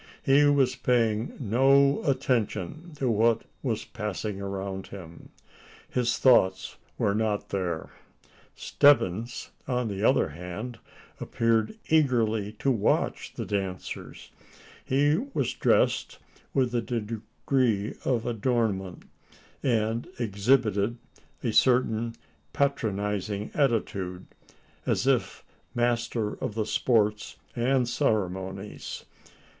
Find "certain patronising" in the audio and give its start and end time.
21.53-23.51